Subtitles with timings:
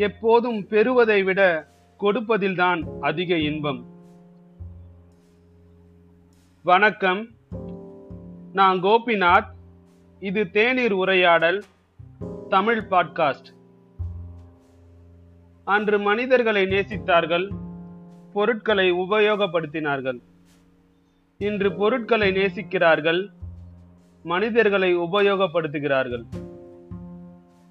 [0.00, 1.68] எப்போதும் பெறுவதை விட
[2.00, 3.84] கொடுப்பதில்தான் அதிக இன்பம்.
[6.62, 7.28] வணக்கம்.
[8.52, 9.50] நான் கோபிநாத்.
[10.20, 11.62] இது தேநீர் உரையாடல்
[12.48, 13.52] தமிழ் பாட்காஸ்ட்.
[15.64, 17.50] அன்று மனிதர்களை நேசித்தார்கள்
[18.32, 20.20] பொருட்களை உபயோகப்படுத்தினார்கள்.
[21.38, 23.28] இன்று பொருட்களை நேசிக்கிறார்கள்
[24.22, 26.24] மனிதர்களை உபயோகப்படுத்துகிறார்கள்.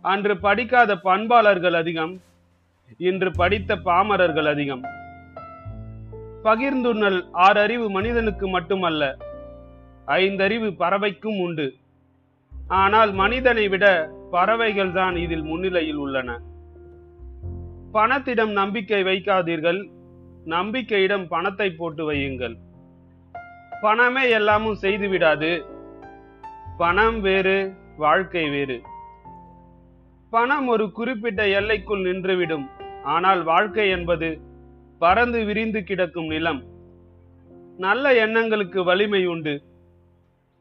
[0.02, 2.22] அன்று படிக்காத பண்பாளர்கள் அதிகம்
[2.98, 4.84] இன்று படித்த பாமரர்கள் அதிகம்.
[6.44, 9.18] பகிர்ந்துண்ணல் ஆறறிவு மனிதனுக்கு மட்டுமல்ல
[10.08, 11.68] ஐந்தறிவு பறவைக்கும் உண்டு.
[12.68, 13.86] ஆனால் மனிதனை விட
[14.32, 16.40] பறவைகள் தான் இதில் முன்னிலையில் உள்ளன.
[17.94, 19.90] பணத்திடம் நம்பிக்கை வைக்காதீர்கள்
[20.46, 22.56] நம்பிக்கையிடம் பணத்தை போட்டு வையுங்கள்.
[23.82, 25.66] பணமே எல்லாமும் செய்து விடாது
[26.78, 28.78] பணம் வேறு வாழ்க்கை வேறு.
[30.30, 32.66] பணம் ஒரு குறிப்பிட்ட எல்லைக்குள் நின்றுவிடும்.
[33.04, 34.42] ஆனால் வாழ்க்கை என்பது
[35.00, 36.62] பறந்து விரிந்து கிடக்கும் நிலம்.
[37.78, 39.54] நல்ல எண்ணங்களுக்கு வலிமை உண்டு.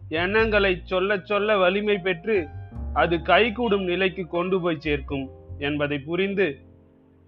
[0.09, 2.49] எண்ணங்களை சொல்ல சொல்ல வலிமை பெற்று
[2.95, 5.27] அது கைகூடும் நிலைக்கு கொண்டு போய் சேர்க்கும்
[5.59, 6.59] என்பதை புரிந்து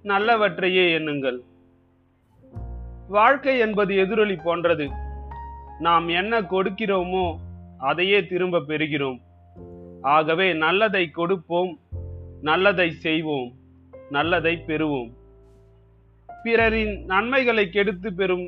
[0.04, 1.38] நல்லவற்றையே எண்ணுங்கள்.
[3.08, 4.88] வாழ்க்கை என்பது எதிரொலி போன்றது.
[5.78, 7.26] நாம் என்ன கொடுக்கிறோமோ
[7.78, 9.18] அதையே திரும்ப பெறுகிறோம்.
[10.02, 11.78] ஆகவே நல்லதை கொடுப்போம்.
[12.42, 13.50] நல்லதை செய்வோம்
[14.10, 15.10] நல்லதை பெறுவோம்.
[16.28, 18.46] பிறரின் நன்மைகளை கெடுத்து பெறும்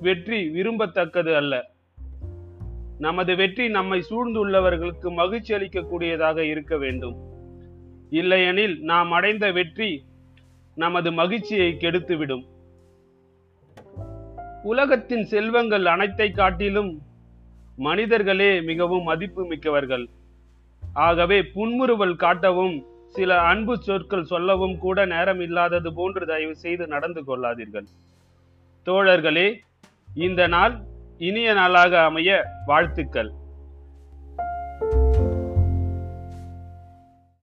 [0.00, 1.54] வெற்றி விரும்பத்தக்கது அல்ல.
[2.98, 7.16] நமது வெற்றி நம்மை சூழ்ந்துள்ளவர்களுக்கு மகிழ்ச்சி அளிக்கக்கூடியதாக இருக்க வேண்டும்.
[8.10, 9.90] இல்லையெனில் நாம் அடைந்த வெற்றி
[10.76, 12.44] நமது மகிழ்ச்சியை கெடுத்துவிடும்.
[14.62, 16.92] உலகத்தின் செல்வங்கள் அனைத்தை காட்டிலும்
[17.76, 20.06] மனிதர்களே மிகவும் மதிப்பு மிக்கவர்கள்
[20.92, 22.76] ஆகவே புன்முறுவல் காட்டவும்
[23.18, 27.86] சில அன்பு சொற்கள் சொல்லவும் கூட நேரம் இல்லாதது போன்று தயவு செய்து நடந்து கொள்ளாதீர்கள்.
[28.86, 29.48] தோழர்களே
[30.26, 30.74] இந்த நாள்
[31.28, 32.30] இனிய நாளாக அமைய
[32.66, 33.30] வாழ்த்துக்கள்.